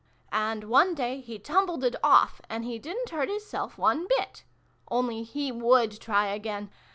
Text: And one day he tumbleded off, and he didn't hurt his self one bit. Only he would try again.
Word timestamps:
And 0.33 0.63
one 0.63 0.95
day 0.95 1.19
he 1.21 1.37
tumbleded 1.37 1.95
off, 2.03 2.41
and 2.49 2.65
he 2.65 2.79
didn't 2.79 3.11
hurt 3.11 3.29
his 3.29 3.45
self 3.45 3.77
one 3.77 4.07
bit. 4.07 4.43
Only 4.89 5.21
he 5.21 5.51
would 5.51 5.99
try 6.01 6.25
again. 6.29 6.71